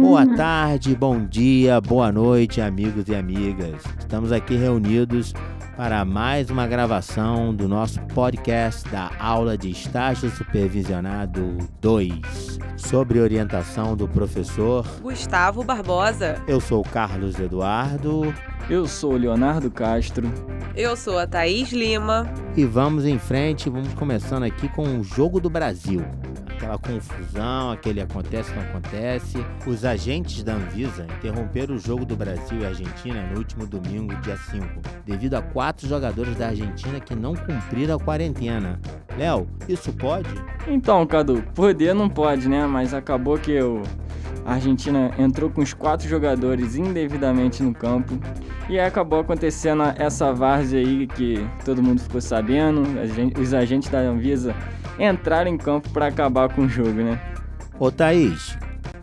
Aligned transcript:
Boa 0.00 0.26
tarde, 0.34 0.96
bom 0.96 1.24
dia, 1.24 1.80
boa 1.80 2.10
noite, 2.10 2.60
amigos 2.60 3.08
e 3.08 3.14
amigas. 3.14 3.80
Estamos 4.00 4.32
aqui 4.32 4.56
reunidos 4.56 5.32
para 5.76 6.04
mais 6.04 6.50
uma 6.50 6.66
gravação 6.66 7.52
do 7.54 7.68
nosso 7.68 8.00
podcast 8.14 8.88
da 8.88 9.10
aula 9.18 9.58
de 9.58 9.70
estágio 9.70 10.30
supervisionado 10.30 11.58
2, 11.80 12.58
sobre 12.76 13.20
orientação 13.20 13.96
do 13.96 14.06
professor 14.06 14.86
Gustavo 15.00 15.64
Barbosa. 15.64 16.40
Eu 16.46 16.60
sou 16.60 16.80
o 16.80 16.88
Carlos 16.88 17.38
Eduardo. 17.38 18.32
Eu 18.70 18.86
sou 18.86 19.14
o 19.14 19.16
Leonardo 19.16 19.70
Castro. 19.70 20.32
Eu 20.74 20.96
sou 20.96 21.18
a 21.18 21.26
Thaís 21.26 21.70
Lima. 21.70 22.32
E 22.56 22.64
vamos 22.64 23.04
em 23.04 23.18
frente, 23.18 23.68
vamos 23.68 23.92
começando 23.94 24.44
aqui 24.44 24.68
com 24.68 25.00
o 25.00 25.04
Jogo 25.04 25.40
do 25.40 25.50
Brasil 25.50 26.04
aquela 26.64 26.78
confusão, 26.78 27.70
aquele 27.70 28.00
acontece, 28.00 28.52
não 28.54 28.62
acontece. 28.62 29.36
Os 29.66 29.84
agentes 29.84 30.42
da 30.42 30.54
Anvisa 30.54 31.06
interromperam 31.18 31.76
o 31.76 31.78
jogo 31.78 32.04
do 32.04 32.16
Brasil 32.16 32.60
e 32.60 32.66
Argentina 32.66 33.22
no 33.30 33.38
último 33.38 33.66
domingo, 33.66 34.14
dia 34.22 34.36
5, 34.36 34.66
devido 35.04 35.34
a 35.34 35.42
quatro 35.42 35.86
jogadores 35.86 36.36
da 36.36 36.48
Argentina 36.48 36.98
que 37.00 37.14
não 37.14 37.34
cumpriram 37.34 37.96
a 37.96 38.00
quarentena. 38.00 38.80
Léo, 39.16 39.46
isso 39.68 39.92
pode? 39.92 40.28
Então, 40.66 41.06
Cadu, 41.06 41.42
poder 41.54 41.94
não 41.94 42.08
pode, 42.08 42.48
né? 42.48 42.66
Mas 42.66 42.94
acabou 42.94 43.38
que 43.38 43.60
o 43.60 43.82
a 44.44 44.54
Argentina 44.54 45.10
entrou 45.18 45.48
com 45.48 45.62
os 45.62 45.72
quatro 45.72 46.08
jogadores 46.08 46.76
indevidamente 46.76 47.62
no 47.62 47.72
campo 47.72 48.18
e 48.68 48.78
acabou 48.78 49.20
acontecendo 49.20 49.82
essa 49.96 50.32
várzea 50.32 50.80
aí 50.80 51.06
que 51.06 51.46
todo 51.64 51.82
mundo 51.82 52.00
ficou 52.00 52.20
sabendo. 52.20 52.82
Os 53.40 53.54
agentes 53.54 53.88
da 53.88 53.98
Anvisa 53.98 54.54
entrar 54.98 55.46
em 55.46 55.56
campo 55.56 55.88
para 55.90 56.06
acabar 56.06 56.48
com 56.54 56.62
o 56.62 56.68
jogo, 56.68 56.92
né? 56.92 57.20
Ô 57.78 57.90
Thaís, 57.90 58.56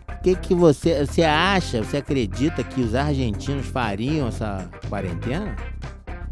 o 0.08 0.22
que, 0.22 0.36
que 0.36 0.54
você, 0.54 1.04
você 1.04 1.22
acha, 1.22 1.82
você 1.82 1.96
acredita 1.96 2.62
que 2.62 2.80
os 2.80 2.94
argentinos 2.94 3.66
fariam 3.66 4.28
essa 4.28 4.68
quarentena? 4.88 5.56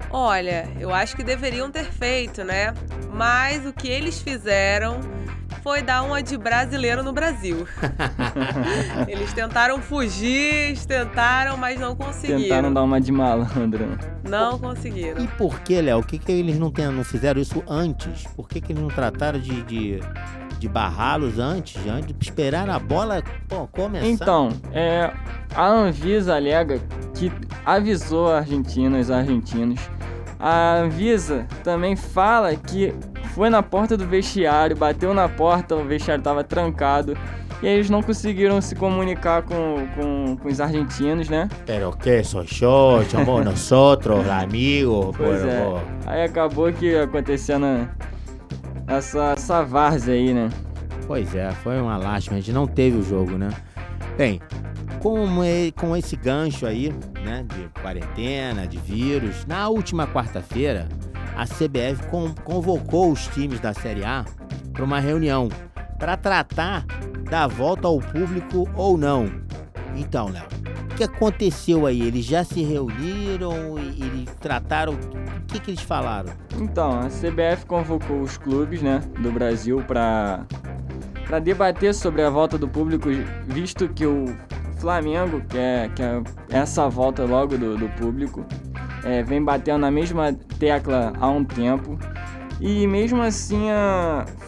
Olha, 0.08 0.68
eu 0.78 0.92
acho 0.92 1.16
que 1.16 1.22
deveriam 1.22 1.70
ter 1.70 1.84
feito, 1.84 2.42
né? 2.42 2.74
Mas 3.12 3.66
o 3.66 3.72
que 3.72 3.88
eles 3.88 4.20
fizeram 4.20 5.00
foi 5.62 5.82
dar 5.82 6.02
uma 6.02 6.22
de 6.22 6.36
brasileiro 6.36 7.02
no 7.02 7.12
Brasil. 7.12 7.66
Eles 9.06 9.32
tentaram 9.32 9.80
fugir, 9.80 10.78
tentaram, 10.86 11.56
mas 11.56 11.78
não 11.78 11.94
conseguiram. 11.94 12.42
Tentaram 12.42 12.72
dar 12.72 12.82
uma 12.82 13.00
de 13.00 13.12
malandro. 13.12 13.98
Não 14.28 14.58
conseguiram. 14.58 15.22
E 15.22 15.28
por 15.28 15.60
que, 15.60 15.80
Léo? 15.80 16.00
O 16.00 16.02
que, 16.02 16.18
que 16.18 16.32
eles 16.32 16.58
não, 16.58 16.70
tem, 16.70 16.86
não 16.86 17.04
fizeram 17.04 17.40
isso 17.40 17.62
antes? 17.68 18.24
Por 18.36 18.48
que, 18.48 18.60
que 18.60 18.72
eles 18.72 18.82
não 18.82 18.90
trataram 18.90 19.38
de, 19.38 19.62
de, 19.62 20.00
de 20.58 20.68
barrá-los 20.68 21.38
antes? 21.38 21.86
Antes 21.86 22.14
de 22.16 22.24
esperar 22.24 22.68
a 22.68 22.78
bola 22.78 23.22
pô, 23.48 23.66
começar? 23.66 24.06
Então, 24.06 24.50
é, 24.72 25.12
a 25.54 25.66
Anvisa 25.66 26.36
alega 26.36 26.80
que 27.14 27.30
avisou 27.64 28.32
a 28.32 28.38
Argentina, 28.38 28.98
os 28.98 29.10
argentinos. 29.10 29.80
A 30.38 30.76
Anvisa 30.76 31.46
também 31.62 31.94
fala 31.96 32.54
que 32.56 32.94
foi 33.34 33.50
na 33.50 33.62
porta 33.62 33.96
do 33.96 34.06
vestiário, 34.06 34.76
bateu 34.76 35.14
na 35.14 35.28
porta, 35.28 35.74
o 35.76 35.84
vestiário 35.84 36.20
estava 36.20 36.44
trancado. 36.44 37.16
E 37.62 37.68
aí 37.68 37.74
eles 37.74 37.90
não 37.90 38.02
conseguiram 38.02 38.60
se 38.60 38.74
comunicar 38.74 39.42
com, 39.42 39.86
com, 39.94 40.36
com 40.36 40.48
os 40.48 40.60
argentinos, 40.60 41.28
né? 41.28 41.48
Pero 41.66 41.92
que 41.92 42.24
sou 42.24 42.42
eu, 42.42 43.04
somos 43.04 43.44
nosotros, 43.44 44.26
amigos. 44.28 45.14
Pois 45.16 45.44
é. 45.44 45.62
Aí 46.06 46.22
acabou 46.24 46.72
que 46.72 46.96
acontecendo 46.96 47.88
essa, 48.86 49.32
essa 49.32 49.62
várzea 49.62 50.14
aí, 50.14 50.32
né? 50.32 50.48
Pois 51.06 51.34
é, 51.34 51.50
foi 51.50 51.80
uma 51.80 51.98
lástima, 51.98 52.38
a 52.38 52.40
gente 52.40 52.52
não 52.52 52.66
teve 52.66 52.96
o 52.96 53.02
jogo, 53.02 53.32
né? 53.32 53.50
Bem, 54.16 54.40
com, 55.00 55.26
com 55.76 55.96
esse 55.96 56.16
gancho 56.16 56.66
aí, 56.66 56.94
né, 57.24 57.44
de 57.54 57.68
quarentena, 57.80 58.66
de 58.66 58.78
vírus, 58.78 59.44
na 59.46 59.68
última 59.68 60.06
quarta-feira, 60.06 60.88
a 61.40 61.46
CBF 61.46 62.06
convocou 62.44 63.10
os 63.10 63.26
times 63.28 63.60
da 63.60 63.72
Série 63.72 64.04
A 64.04 64.26
para 64.74 64.84
uma 64.84 65.00
reunião 65.00 65.48
para 65.98 66.14
tratar 66.14 66.84
da 67.30 67.46
volta 67.46 67.88
ao 67.88 67.98
público 67.98 68.68
ou 68.76 68.98
não. 68.98 69.24
Então, 69.96 70.28
Léo, 70.28 70.44
o 70.90 70.94
que 70.96 71.02
aconteceu 71.02 71.86
aí? 71.86 72.02
Eles 72.02 72.26
já 72.26 72.44
se 72.44 72.62
reuniram 72.62 73.78
e 73.78 74.26
trataram. 74.38 74.92
O 74.92 75.46
que, 75.46 75.58
que 75.60 75.70
eles 75.70 75.80
falaram? 75.80 76.30
Então, 76.58 77.00
a 77.00 77.06
CBF 77.08 77.64
convocou 77.64 78.20
os 78.20 78.36
clubes 78.36 78.82
né, 78.82 79.00
do 79.22 79.32
Brasil 79.32 79.82
para 79.86 80.44
para 81.24 81.38
debater 81.38 81.94
sobre 81.94 82.22
a 82.22 82.28
volta 82.28 82.58
do 82.58 82.68
público, 82.68 83.08
visto 83.46 83.88
que 83.88 84.04
o 84.04 84.26
Flamengo, 84.78 85.40
que 85.48 85.56
é, 85.56 85.88
que 85.94 86.02
é 86.02 86.20
essa 86.50 86.88
volta 86.88 87.24
logo 87.24 87.56
do, 87.56 87.76
do 87.76 87.88
público, 87.90 88.44
é, 89.04 89.22
vem 89.22 89.42
batendo 89.42 89.78
na 89.78 89.90
mesma 89.90 90.32
tecla 90.58 91.12
há 91.18 91.28
um 91.28 91.44
tempo. 91.44 91.98
E 92.60 92.86
mesmo 92.86 93.22
assim 93.22 93.68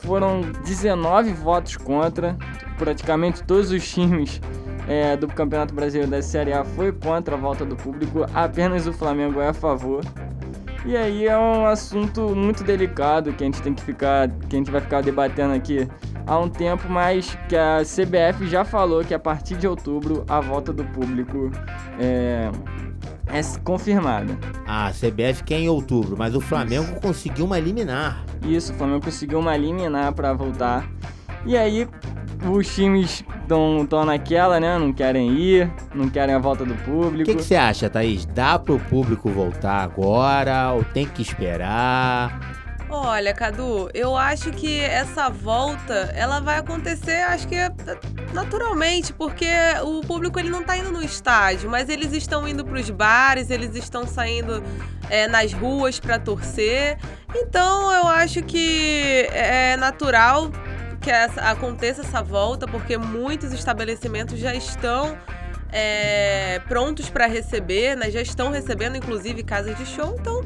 foram 0.02 0.42
19 0.64 1.32
votos 1.32 1.76
contra. 1.76 2.36
Praticamente 2.76 3.42
todos 3.44 3.70
os 3.70 3.88
times 3.90 4.40
é, 4.88 5.16
do 5.16 5.28
Campeonato 5.28 5.74
Brasileiro 5.74 6.10
da 6.10 6.20
Série 6.20 6.52
A 6.52 6.64
foi 6.64 6.92
contra 6.92 7.34
a 7.34 7.38
volta 7.38 7.64
do 7.64 7.76
público. 7.76 8.26
Apenas 8.34 8.86
o 8.86 8.92
Flamengo 8.92 9.40
é 9.40 9.48
a 9.48 9.54
favor. 9.54 10.04
E 10.84 10.96
aí 10.96 11.28
é 11.28 11.38
um 11.38 11.64
assunto 11.64 12.34
muito 12.34 12.64
delicado 12.64 13.32
que 13.32 13.44
a 13.44 13.46
gente 13.46 13.62
tem 13.62 13.72
que 13.72 13.82
ficar, 13.82 14.28
que 14.48 14.56
a 14.56 14.58
gente 14.58 14.70
vai 14.70 14.80
ficar 14.80 15.00
debatendo 15.00 15.54
aqui 15.54 15.88
há 16.26 16.38
um 16.38 16.48
tempo, 16.48 16.88
mas 16.88 17.36
que 17.48 17.56
a 17.56 17.82
CBF 17.82 18.48
já 18.48 18.64
falou 18.64 19.04
que 19.04 19.14
a 19.14 19.19
partir 19.19 19.56
de 19.56 19.69
outubro 19.69 20.24
a 20.28 20.40
volta 20.40 20.72
do 20.72 20.84
público 20.86 21.52
é, 22.00 22.50
é 23.26 23.40
confirmada. 23.62 24.36
A 24.66 24.90
CBF 24.90 25.44
quer 25.44 25.58
em 25.60 25.68
outubro, 25.68 26.16
mas 26.16 26.34
o 26.34 26.40
Flamengo 26.40 26.92
Isso. 26.92 27.00
conseguiu 27.00 27.44
uma 27.44 27.58
liminar. 27.58 28.24
Isso, 28.42 28.72
o 28.72 28.76
Flamengo 28.76 29.04
conseguiu 29.04 29.38
uma 29.38 29.56
liminar 29.56 30.12
para 30.12 30.32
voltar. 30.32 30.88
E 31.44 31.56
aí 31.56 31.88
os 32.50 32.74
times 32.74 33.24
estão 33.42 34.04
naquela, 34.04 34.58
né? 34.58 34.78
Não 34.78 34.92
querem 34.92 35.32
ir, 35.32 35.70
não 35.94 36.08
querem 36.08 36.34
a 36.34 36.38
volta 36.38 36.64
do 36.64 36.74
público. 36.76 37.30
O 37.30 37.36
que 37.36 37.42
você 37.42 37.56
acha, 37.56 37.88
Thaís? 37.88 38.24
Dá 38.26 38.58
pro 38.58 38.78
público 38.78 39.28
voltar 39.28 39.82
agora 39.82 40.72
ou 40.72 40.84
tem 40.84 41.06
que 41.06 41.22
esperar? 41.22 42.61
Olha, 42.94 43.32
Cadu, 43.32 43.88
eu 43.94 44.14
acho 44.14 44.50
que 44.50 44.78
essa 44.78 45.30
volta, 45.30 46.12
ela 46.14 46.41
vai 46.41 46.58
acontecer, 46.58 47.22
acho 47.22 47.48
que 47.48 47.56
naturalmente, 48.34 49.14
porque 49.14 49.47
o 49.82 50.03
público 50.03 50.38
ele 50.38 50.50
não 50.50 50.62
tá 50.62 50.76
indo 50.76 50.92
no 50.92 51.02
estádio, 51.02 51.70
mas 51.70 51.88
eles 51.88 52.12
estão 52.12 52.47
indo 52.47 52.62
para 52.66 52.78
os 52.78 52.91
bares, 52.91 53.48
eles 53.48 53.75
estão 53.75 54.06
saindo 54.06 54.62
é, 55.08 55.26
nas 55.26 55.54
ruas 55.54 55.98
para 55.98 56.19
torcer. 56.19 56.98
Então, 57.34 57.91
eu 57.94 58.06
acho 58.08 58.42
que 58.42 59.26
é 59.32 59.75
natural 59.78 60.50
que 61.00 61.10
essa, 61.10 61.41
aconteça 61.41 62.02
essa 62.02 62.22
volta, 62.22 62.66
porque 62.66 62.98
muitos 62.98 63.54
estabelecimentos 63.54 64.38
já 64.38 64.54
estão 64.54 65.16
é, 65.72 66.60
prontos 66.69 67.08
para 67.08 67.25
receber, 67.26 67.97
né? 67.97 68.10
Já 68.10 68.20
estão 68.20 68.50
recebendo, 68.50 68.97
inclusive, 68.97 69.42
casas 69.42 69.78
de 69.78 69.86
show. 69.86 70.14
Então, 70.20 70.44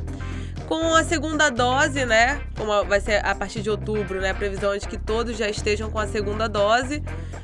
com 0.66 0.94
a 0.94 1.04
segunda 1.04 1.48
dose, 1.48 2.04
né? 2.04 2.40
Como 2.56 2.84
vai 2.84 3.00
ser 3.00 3.24
a 3.24 3.34
partir 3.34 3.62
de 3.62 3.70
outubro, 3.70 4.20
né? 4.20 4.30
A 4.30 4.34
previsão 4.34 4.72
é 4.72 4.78
de 4.78 4.86
que 4.86 4.98
todos 4.98 5.36
já 5.36 5.48
estejam 5.48 5.90
com 5.90 5.98
a 5.98 6.06
segunda 6.06 6.48
dose. 6.48 7.02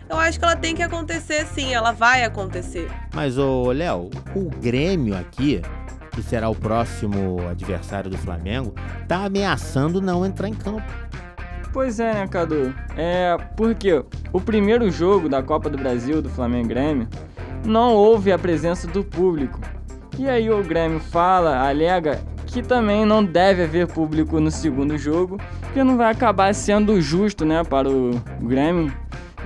Eu 0.08 0.16
acho 0.16 0.38
que 0.38 0.44
ela 0.44 0.56
tem 0.56 0.74
que 0.74 0.82
acontecer 0.82 1.46
sim, 1.46 1.72
ela 1.72 1.92
vai 1.92 2.24
acontecer. 2.24 2.90
Mas, 3.14 3.38
ô 3.38 3.70
Léo, 3.72 4.10
o 4.34 4.50
Grêmio 4.60 5.16
aqui, 5.16 5.62
que 6.10 6.22
será 6.22 6.48
o 6.48 6.54
próximo 6.54 7.38
adversário 7.48 8.10
do 8.10 8.18
Flamengo, 8.18 8.74
tá 9.06 9.24
ameaçando 9.24 10.00
não 10.00 10.26
entrar 10.26 10.48
em 10.48 10.54
campo. 10.54 10.82
Pois 11.72 11.98
é, 11.98 12.12
né, 12.12 12.26
Cadu? 12.26 12.74
É 12.96 13.36
porque 13.56 14.04
o 14.32 14.40
primeiro 14.40 14.90
jogo 14.90 15.28
da 15.28 15.42
Copa 15.42 15.70
do 15.70 15.78
Brasil 15.78 16.20
do 16.20 16.28
Flamengo 16.28 16.68
Grêmio 16.68 17.08
não 17.64 17.94
houve 17.94 18.30
a 18.30 18.38
presença 18.38 18.86
do 18.86 19.02
público. 19.02 19.58
E 20.18 20.28
aí 20.28 20.50
o 20.50 20.62
Grêmio 20.62 21.00
fala, 21.00 21.66
alega 21.66 22.20
que 22.52 22.62
também 22.62 23.06
não 23.06 23.24
deve 23.24 23.64
haver 23.64 23.86
público 23.86 24.38
no 24.38 24.50
segundo 24.50 24.98
jogo, 24.98 25.40
que 25.72 25.82
não 25.82 25.96
vai 25.96 26.12
acabar 26.12 26.54
sendo 26.54 27.00
justo, 27.00 27.46
né, 27.46 27.64
para 27.64 27.88
o 27.88 28.10
Grêmio, 28.42 28.92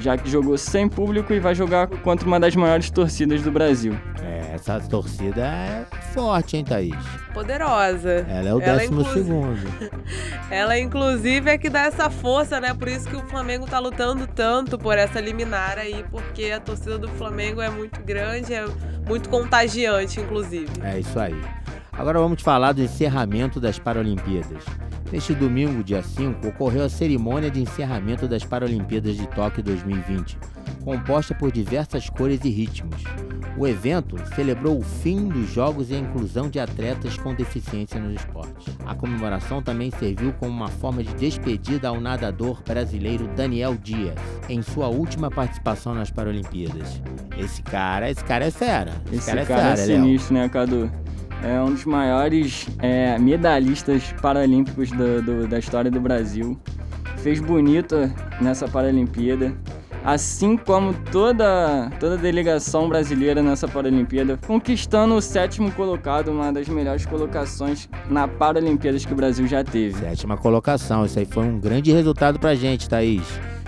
já 0.01 0.19
que 0.19 0.29
jogou 0.29 0.59
sem 0.59 0.89
público 0.89 1.33
e 1.33 1.39
vai 1.39 1.55
jogar 1.55 1.87
contra 1.87 2.27
uma 2.27 2.41
das 2.41 2.57
maiores 2.57 2.91
torcidas 2.91 3.43
do 3.43 3.51
Brasil. 3.53 3.97
É, 4.21 4.55
essa 4.55 4.81
torcida 4.81 5.47
é 5.47 5.87
forte, 6.13 6.57
hein, 6.57 6.65
Thaís? 6.65 6.97
Poderosa. 7.33 8.27
Ela 8.29 8.49
é 8.49 8.55
o 8.55 8.61
ela 8.61 8.79
décimo 8.79 9.05
segundo. 9.05 9.61
ela, 10.51 10.77
inclusive, 10.77 11.49
é 11.49 11.57
que 11.57 11.71
dá 11.71 11.83
essa 11.83 12.11
força, 12.11 12.61
né? 12.61 12.75
Por 12.75 12.89
isso 12.89 13.09
que 13.09 13.17
o 13.17 13.23
Flamengo 13.29 13.67
tá 13.67 13.79
lutando 13.79 14.27
tanto 14.27 14.77
por 14.77 14.99
essa 14.99 15.21
liminar 15.21 15.79
aí, 15.79 16.05
porque 16.11 16.51
a 16.51 16.59
torcida 16.59 16.99
do 16.99 17.09
Flamengo 17.11 17.61
é 17.61 17.71
muito 17.71 18.03
grande, 18.03 18.53
é 18.53 18.67
muito 19.07 19.29
contagiante, 19.29 20.21
inclusive. 20.21 20.71
É 20.83 20.99
isso 20.99 21.19
aí. 21.19 21.41
Agora 21.99 22.19
vamos 22.19 22.43
falar 22.43 22.73
do 22.73 22.83
encerramento 22.83 23.59
das 23.59 23.79
Paralimpíadas. 23.79 24.63
Neste 25.11 25.35
domingo, 25.35 25.83
dia 25.83 26.03
5, 26.03 26.49
ocorreu 26.49 26.85
a 26.85 26.91
cerimônia 26.91 27.51
de 27.51 27.63
encerramento 27.63 28.29
das 28.29 28.45
Paralimpíadas 28.45 29.17
de 29.17 29.27
Tóquio 29.29 29.63
2020, 29.63 30.37
composta 30.85 31.35
por 31.35 31.51
diversas 31.51 32.11
cores 32.11 32.41
e 32.45 32.51
ritmos. 32.51 33.03
O 33.57 33.67
evento 33.67 34.17
celebrou 34.35 34.79
o 34.79 34.83
fim 34.83 35.29
dos 35.29 35.51
Jogos 35.51 35.91
e 35.91 35.95
a 35.95 35.99
inclusão 35.99 36.51
de 36.51 36.61
atletas 36.61 37.17
com 37.17 37.35
deficiência 37.35 37.99
nos 37.99 38.21
esportes. 38.21 38.77
A 38.85 38.95
comemoração 38.95 39.63
também 39.63 39.91
serviu 39.91 40.35
como 40.35 40.53
uma 40.53 40.69
forma 40.69 41.03
de 41.03 41.15
despedida 41.15 41.89
ao 41.89 41.99
nadador 41.99 42.63
brasileiro 42.63 43.27
Daniel 43.29 43.75
Dias, 43.75 44.15
em 44.51 44.61
sua 44.61 44.89
última 44.89 45.31
participação 45.31 45.95
nas 45.95 46.11
Paralimpíadas. 46.11 47.01
Esse 47.39 47.63
cara, 47.63 48.11
esse 48.11 48.23
cara 48.23 48.45
é 48.45 48.51
fera. 48.51 48.93
Esse, 49.11 49.31
cara, 49.31 49.47
cara 49.47 49.69
é, 49.71 49.73
é 49.73 49.77
fera, 49.77 49.87
Léo. 49.87 50.05
sinistro, 50.05 50.35
né, 50.35 50.49
Cadu? 50.51 51.06
É 51.43 51.61
um 51.61 51.67
dos 51.73 51.85
maiores 51.85 52.67
é, 52.79 53.19
medalhistas 53.19 54.13
paralímpicos 54.21 54.91
do- 54.91 55.23
do- 55.23 55.47
da 55.49 55.59
história 55.59 55.91
do 55.91 56.01
Brasil. 56.01 56.59
Fez 57.19 57.41
bonito 57.41 57.95
nessa 58.41 58.67
Paralimpíada. 58.67 59.53
Assim 60.05 60.57
como 60.57 60.95
toda, 61.11 61.91
toda 61.99 62.15
a 62.15 62.17
delegação 62.19 62.89
brasileira 62.89 63.43
nessa 63.43 63.67
Paralimpíada, 63.67 64.39
conquistando 64.47 65.15
o 65.17 65.21
sétimo 65.21 65.71
colocado, 65.73 66.29
uma 66.29 66.53
das 66.53 66.69
melhores 66.69 67.05
colocações 67.05 67.89
na 68.09 68.29
Paralimpíadas 68.29 69.05
que 69.05 69.13
o 69.13 69.17
Brasil 69.17 69.47
já 69.49 69.65
teve. 69.65 69.99
Sétima 69.99 70.37
colocação. 70.37 71.05
Isso 71.05 71.19
aí 71.19 71.25
foi 71.27 71.45
um 71.45 71.59
grande 71.59 71.91
resultado 71.93 72.39
pra 72.39 72.55
gente, 72.55 72.89
Thaís. 72.89 73.25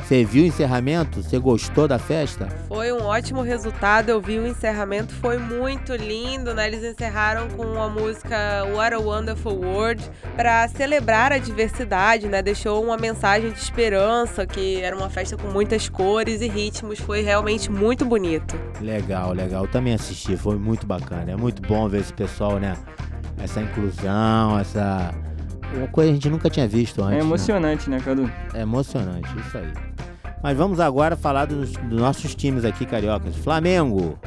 Você 0.08 0.24
viu 0.24 0.42
o 0.42 0.46
encerramento? 0.46 1.22
Você 1.22 1.38
gostou 1.38 1.86
da 1.86 1.98
festa? 1.98 2.48
Foi 2.66 2.90
um 2.90 3.02
ótimo 3.02 3.42
resultado, 3.42 4.08
eu 4.08 4.18
vi 4.22 4.38
o 4.38 4.46
encerramento, 4.46 5.12
foi 5.12 5.36
muito 5.36 5.94
lindo, 5.94 6.54
né? 6.54 6.66
Eles 6.66 6.82
encerraram 6.82 7.46
com 7.48 7.78
a 7.78 7.90
música 7.90 8.64
What 8.74 8.94
a 8.94 8.98
Wonderful 8.98 9.62
World 9.62 10.02
para 10.34 10.66
celebrar 10.68 11.30
a 11.30 11.36
diversidade, 11.36 12.26
né? 12.26 12.40
Deixou 12.40 12.82
uma 12.82 12.96
mensagem 12.96 13.52
de 13.52 13.58
esperança, 13.58 14.46
que 14.46 14.80
era 14.80 14.96
uma 14.96 15.10
festa 15.10 15.36
com 15.36 15.48
muitas 15.48 15.90
cores 15.90 16.40
e 16.40 16.48
ritmos, 16.48 16.98
foi 16.98 17.20
realmente 17.20 17.70
muito 17.70 18.06
bonito. 18.06 18.58
Legal, 18.80 19.34
legal. 19.34 19.64
Eu 19.64 19.70
também 19.70 19.92
assisti, 19.92 20.38
foi 20.38 20.56
muito 20.56 20.86
bacana. 20.86 21.32
É 21.32 21.36
muito 21.36 21.60
bom 21.60 21.86
ver 21.86 22.00
esse 22.00 22.14
pessoal, 22.14 22.58
né? 22.58 22.78
Essa 23.38 23.60
inclusão, 23.60 24.58
essa. 24.58 25.14
Uma 25.74 25.88
coisa 25.88 26.08
que 26.08 26.12
a 26.12 26.14
gente 26.14 26.30
nunca 26.30 26.48
tinha 26.48 26.66
visto 26.66 27.02
antes. 27.02 27.12
É 27.12 27.16
né? 27.16 27.20
emocionante, 27.20 27.90
né, 27.90 28.00
Cadu? 28.02 28.32
É 28.54 28.62
emocionante, 28.62 29.28
isso 29.38 29.58
aí. 29.58 29.70
Mas 30.42 30.56
vamos 30.56 30.78
agora 30.80 31.16
falar 31.16 31.46
dos, 31.46 31.72
dos 31.72 32.00
nossos 32.00 32.34
times 32.34 32.64
aqui 32.64 32.86
cariocas. 32.86 33.36
Flamengo. 33.36 34.18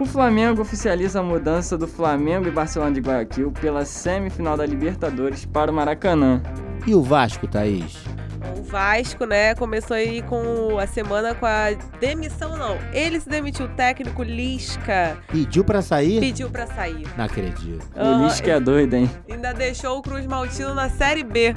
O 0.00 0.04
Flamengo 0.06 0.62
oficializa 0.62 1.20
a 1.20 1.22
mudança 1.22 1.78
do 1.78 1.86
Flamengo 1.86 2.48
e 2.48 2.50
Barcelona 2.50 2.92
de 2.92 3.00
Guayaquil 3.00 3.52
pela 3.52 3.84
semifinal 3.84 4.56
da 4.56 4.66
Libertadores 4.66 5.44
para 5.44 5.70
o 5.70 5.74
Maracanã. 5.74 6.42
E 6.86 6.94
o 6.94 7.02
Vasco, 7.02 7.46
Thaís? 7.46 7.96
O 8.58 8.62
Vasco, 8.62 9.24
né, 9.24 9.54
começou 9.54 9.96
aí 9.96 10.20
com 10.22 10.78
a 10.78 10.86
semana 10.86 11.34
com 11.34 11.46
a 11.46 11.68
demissão, 12.00 12.56
não. 12.56 12.76
Ele 12.92 13.20
se 13.20 13.28
demitiu, 13.28 13.66
o 13.66 13.68
técnico 13.68 14.22
Lisca 14.22 15.16
Pediu 15.28 15.64
pra 15.64 15.80
sair? 15.80 16.18
pediu 16.20 16.50
para 16.50 16.66
sair. 16.66 17.06
Não 17.16 17.24
acredito. 17.24 17.84
O 17.94 18.00
Ah, 18.00 18.24
Lisca 18.24 18.50
é 18.50 18.60
doido, 18.60 18.94
hein? 18.94 19.10
Ainda 19.30 19.52
deixou 19.54 19.98
o 19.98 20.02
Cruz 20.02 20.26
Maltino 20.26 20.74
na 20.74 20.88
Série 20.90 21.22
B. 21.22 21.54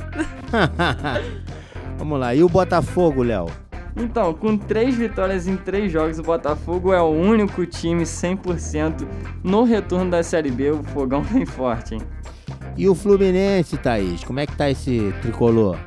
Vamos 1.98 2.20
lá. 2.20 2.36
E 2.36 2.44
o 2.44 2.48
Botafogo, 2.50 3.24
Léo? 3.24 3.48
Então, 4.00 4.34
com 4.34 4.58
três 4.58 4.96
vitórias 4.96 5.48
em 5.48 5.58
três 5.58 5.92
jogos, 5.92 6.20
o 6.20 6.24
Botafogo 6.24 6.94
é 6.94 7.02
o 7.02 7.08
único 7.10 7.66
time 7.66 8.04
100% 8.04 9.08
no 9.44 9.64
retorno 9.64 10.12
da 10.12 10.22
Série 10.22 10.52
B. 10.52 10.72
O 10.72 10.84
fogão 10.84 11.22
vem 11.24 11.46
forte, 11.46 11.96
hein? 11.96 12.02
E 12.78 12.88
o 12.88 12.94
Fluminense, 12.94 13.76
Thaís? 13.78 14.24
Como 14.24 14.40
é 14.40 14.46
que 14.46 14.56
tá 14.56 14.70
esse 14.70 15.12
tricolor? 15.22 15.78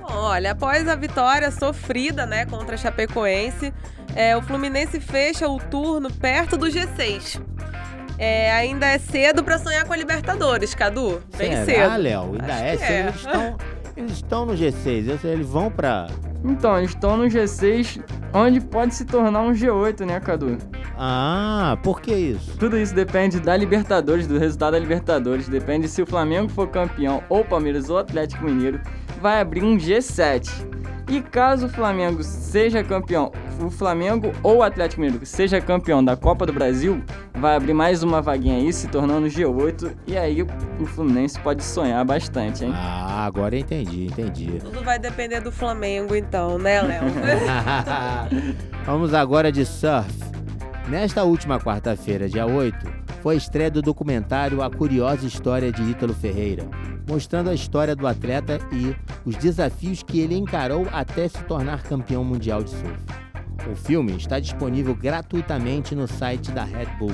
Bom, 0.00 0.14
olha, 0.14 0.52
após 0.52 0.86
a 0.86 0.94
vitória 0.94 1.50
sofrida, 1.50 2.24
né, 2.24 2.46
contra 2.46 2.76
a 2.76 2.78
Chapecoense, 2.78 3.74
é, 4.14 4.36
o 4.36 4.42
Fluminense 4.42 5.00
fecha 5.00 5.48
o 5.48 5.58
turno 5.58 6.12
perto 6.12 6.56
do 6.56 6.66
G6. 6.66 7.40
É, 8.18 8.52
ainda 8.52 8.86
é 8.86 8.98
cedo 8.98 9.42
pra 9.42 9.58
sonhar 9.58 9.84
com 9.84 9.92
a 9.92 9.96
Libertadores, 9.96 10.74
Cadu. 10.74 11.20
Bem 11.36 11.64
Será, 11.64 11.90
cedo. 11.90 12.02
Léo? 12.02 12.32
Ainda 12.32 12.54
Acho 12.54 12.64
é 12.64 12.76
cedo. 12.76 12.88
é. 12.92 13.00
Eles 13.00 13.16
estão 13.16 13.56
eles 13.96 14.12
estão 14.12 14.46
no 14.46 14.52
G6. 14.54 15.08
Eu 15.08 15.18
sei, 15.18 15.32
Eles 15.32 15.46
vão 15.48 15.70
pra. 15.70 16.06
Então, 16.48 16.78
eles 16.78 16.90
estão 16.90 17.16
no 17.16 17.24
G6, 17.24 18.02
onde 18.32 18.60
pode 18.60 18.94
se 18.94 19.04
tornar 19.04 19.42
um 19.42 19.52
G8, 19.52 20.06
né, 20.06 20.18
Cadu? 20.18 20.56
Ah, 20.96 21.78
por 21.82 22.00
que 22.00 22.12
isso? 22.12 22.56
Tudo 22.58 22.78
isso 22.78 22.94
depende 22.94 23.38
da 23.38 23.56
Libertadores, 23.56 24.26
do 24.26 24.38
resultado 24.38 24.72
da 24.72 24.78
Libertadores. 24.78 25.46
Depende 25.48 25.86
se 25.86 26.02
o 26.02 26.06
Flamengo 26.06 26.48
for 26.48 26.68
campeão, 26.68 27.22
ou 27.28 27.40
o 27.40 27.44
Palmeiras 27.44 27.90
ou 27.90 27.96
o 27.96 27.98
Atlético 27.98 28.44
Mineiro, 28.44 28.80
vai 29.20 29.40
abrir 29.40 29.62
um 29.62 29.76
G7. 29.76 30.48
E 31.08 31.22
caso 31.22 31.66
o 31.66 31.68
Flamengo 31.70 32.22
seja 32.22 32.84
campeão, 32.84 33.32
o 33.64 33.70
Flamengo 33.70 34.30
ou 34.42 34.58
o 34.58 34.62
Atlético 34.62 35.00
Mineiro 35.00 35.24
seja 35.24 35.58
campeão 35.58 36.04
da 36.04 36.14
Copa 36.16 36.44
do 36.44 36.52
Brasil, 36.52 37.02
vai 37.34 37.56
abrir 37.56 37.72
mais 37.72 38.02
uma 38.02 38.20
vaguinha 38.20 38.56
aí, 38.56 38.70
se 38.72 38.88
tornando 38.88 39.26
G8. 39.26 39.96
E 40.06 40.18
aí 40.18 40.42
o 40.42 40.84
Fluminense 40.84 41.40
pode 41.40 41.64
sonhar 41.64 42.04
bastante, 42.04 42.66
hein? 42.66 42.72
Ah, 42.74 43.24
agora 43.24 43.56
eu 43.56 43.60
entendi, 43.60 44.04
entendi. 44.04 44.58
Tudo 44.60 44.84
vai 44.84 44.98
depender 44.98 45.40
do 45.40 45.50
Flamengo, 45.50 46.14
então, 46.14 46.58
né, 46.58 46.82
Léo? 46.82 47.04
Vamos 48.84 49.14
agora 49.14 49.50
de 49.50 49.64
surf. 49.64 50.12
Nesta 50.88 51.24
última 51.24 51.58
quarta-feira, 51.58 52.28
dia 52.28 52.46
8, 52.46 52.76
foi 53.22 53.34
a 53.34 53.38
estreia 53.38 53.70
do 53.70 53.82
documentário 53.82 54.62
A 54.62 54.70
Curiosa 54.70 55.26
História 55.26 55.72
de 55.72 55.82
Ítalo 55.82 56.14
Ferreira, 56.14 56.64
mostrando 57.08 57.50
a 57.50 57.54
história 57.54 57.94
do 57.94 58.06
atleta 58.06 58.58
e 58.72 58.94
os 59.24 59.36
desafios 59.36 60.02
que 60.02 60.20
ele 60.20 60.36
encarou 60.36 60.86
até 60.92 61.28
se 61.28 61.42
tornar 61.44 61.82
campeão 61.82 62.24
mundial 62.24 62.62
de 62.62 62.70
surf. 62.70 62.98
O 63.70 63.74
filme 63.74 64.16
está 64.16 64.38
disponível 64.38 64.94
gratuitamente 64.94 65.94
no 65.94 66.06
site 66.06 66.50
da 66.52 66.64
Red 66.64 66.86
Bull. 66.98 67.12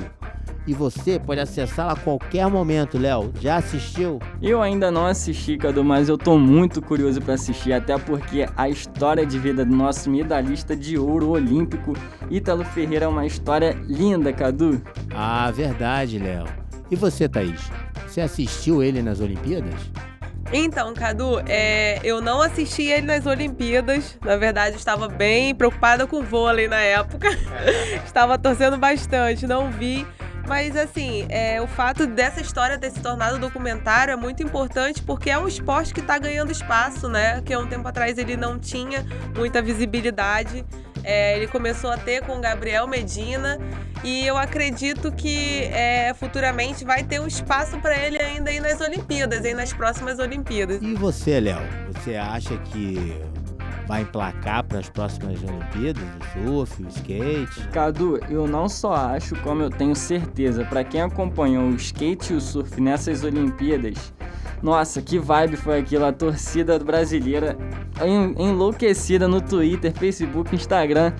E 0.67 0.73
você 0.73 1.19
pode 1.19 1.39
acessá-lo 1.39 1.91
a 1.91 1.95
qualquer 1.95 2.47
momento, 2.47 2.97
Léo. 2.97 3.31
Já 3.39 3.57
assistiu? 3.57 4.19
Eu 4.41 4.61
ainda 4.61 4.89
não 4.89 5.05
assisti, 5.05 5.57
Cadu, 5.57 5.83
mas 5.83 6.09
eu 6.09 6.17
tô 6.17 6.39
muito 6.39 6.81
curioso 6.81 7.21
pra 7.21 7.35
assistir, 7.35 7.71
até 7.71 7.97
porque 7.97 8.47
a 8.57 8.67
história 8.67 9.25
de 9.25 9.37
vida 9.37 9.63
do 9.63 9.75
nosso 9.75 10.09
medalhista 10.09 10.75
de 10.75 10.97
ouro 10.97 11.29
olímpico, 11.29 11.93
Ítalo 12.31 12.65
Ferreira, 12.65 13.05
é 13.05 13.07
uma 13.07 13.25
história 13.25 13.77
linda, 13.87 14.33
Cadu. 14.33 14.81
Ah, 15.13 15.51
verdade, 15.51 16.17
Léo. 16.17 16.45
E 16.89 16.95
você, 16.95 17.29
Thaís? 17.29 17.69
Você 18.07 18.21
assistiu 18.21 18.81
ele 18.81 19.01
nas 19.01 19.19
Olimpíadas? 19.19 19.75
Então, 20.53 20.93
Cadu, 20.93 21.41
é, 21.47 21.99
eu 22.03 22.21
não 22.21 22.41
assisti 22.41 22.83
ele 22.83 23.05
nas 23.05 23.25
Olimpíadas. 23.25 24.17
Na 24.23 24.37
verdade, 24.37 24.77
estava 24.77 25.07
bem 25.07 25.53
preocupada 25.53 26.05
com 26.07 26.21
vôlei 26.21 26.67
na 26.67 26.79
época. 26.79 27.27
estava 28.05 28.37
torcendo 28.37 28.77
bastante, 28.77 29.45
não 29.45 29.71
vi. 29.71 30.05
Mas, 30.47 30.75
assim, 30.75 31.25
é, 31.29 31.61
o 31.61 31.67
fato 31.67 32.05
dessa 32.05 32.41
história 32.41 32.77
ter 32.77 32.91
se 32.91 32.99
tornado 32.99 33.39
documentário 33.39 34.11
é 34.11 34.15
muito 34.15 34.43
importante 34.43 35.01
porque 35.01 35.29
é 35.29 35.37
um 35.37 35.47
esporte 35.47 35.93
que 35.93 36.01
está 36.01 36.17
ganhando 36.17 36.51
espaço, 36.51 37.09
né? 37.09 37.41
Que 37.41 37.53
há 37.53 37.59
um 37.59 37.67
tempo 37.67 37.87
atrás 37.87 38.17
ele 38.17 38.37
não 38.37 38.59
tinha 38.59 39.05
muita 39.35 39.61
visibilidade. 39.61 40.63
É, 41.03 41.35
ele 41.37 41.47
começou 41.47 41.91
a 41.91 41.97
ter 41.97 42.21
com 42.23 42.41
Gabriel 42.41 42.87
Medina 42.87 43.59
e 44.03 44.25
eu 44.25 44.37
acredito 44.37 45.11
que 45.11 45.63
é, 45.65 46.13
futuramente 46.15 46.83
vai 46.83 47.03
ter 47.03 47.19
um 47.19 47.27
espaço 47.27 47.77
para 47.77 47.95
ele 47.95 48.19
ainda 48.19 48.49
aí 48.49 48.59
nas 48.59 48.81
Olimpíadas, 48.81 49.45
aí 49.45 49.53
nas 49.53 49.71
próximas 49.71 50.17
Olimpíadas. 50.17 50.81
E 50.81 50.95
você, 50.95 51.39
Léo? 51.39 51.61
Você 51.93 52.15
acha 52.15 52.57
que 52.57 53.21
vai 53.87 54.01
emplacar 54.01 54.63
para 54.63 54.79
as 54.79 54.89
próximas 54.89 55.41
Olimpíadas? 55.43 56.03
O 56.45 56.65
surf, 56.65 56.83
o 56.83 56.87
skate? 56.87 57.67
Cadu, 57.71 58.19
eu 58.29 58.47
não 58.47 58.67
só 58.67 58.93
acho, 58.93 59.35
como 59.41 59.61
eu 59.63 59.69
tenho 59.69 59.95
certeza, 59.95 60.65
pra 60.65 60.83
quem 60.83 61.01
acompanhou 61.01 61.65
o 61.65 61.75
skate 61.75 62.33
e 62.33 62.35
o 62.35 62.41
surf 62.41 62.79
nessas 62.81 63.23
Olimpíadas, 63.23 64.13
nossa, 64.61 65.01
que 65.01 65.19
vibe 65.19 65.57
foi 65.57 65.79
aquilo, 65.79 66.05
a 66.05 66.11
torcida 66.11 66.77
brasileira 66.79 67.57
en- 68.03 68.35
enlouquecida 68.49 69.27
no 69.27 69.41
Twitter, 69.41 69.93
Facebook, 69.93 70.53
Instagram. 70.55 71.13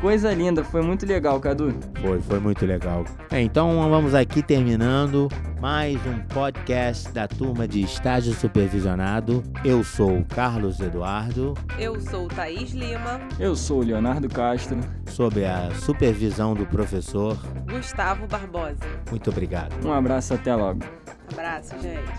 Coisa 0.00 0.32
linda, 0.32 0.64
foi 0.64 0.80
muito 0.80 1.04
legal, 1.04 1.38
Cadu. 1.38 1.74
Foi, 2.00 2.18
foi 2.22 2.40
muito 2.40 2.64
legal. 2.64 3.04
É, 3.30 3.42
então 3.42 3.68
vamos 3.90 4.14
aqui 4.14 4.42
terminando 4.42 5.28
mais 5.60 5.98
um 6.06 6.20
podcast 6.32 7.12
da 7.12 7.28
turma 7.28 7.68
de 7.68 7.82
estágio 7.82 8.32
supervisionado. 8.32 9.42
Eu 9.62 9.84
sou 9.84 10.16
o 10.20 10.24
Carlos 10.24 10.80
Eduardo, 10.80 11.52
Eu 11.78 12.00
sou 12.00 12.28
Thaís 12.28 12.70
Lima, 12.72 13.20
Eu 13.38 13.54
sou 13.54 13.80
o 13.80 13.84
Leonardo 13.84 14.26
Castro. 14.30 14.78
sob 15.06 15.44
a 15.44 15.70
supervisão 15.74 16.54
do 16.54 16.64
professor. 16.64 17.36
Gustavo 17.70 18.26
Barbosa. 18.26 18.78
Muito 19.10 19.28
obrigado. 19.28 19.86
Um 19.86 19.92
abraço, 19.92 20.32
até 20.32 20.54
logo. 20.54 20.80
Abraço, 21.32 21.74
gente. 21.80 22.10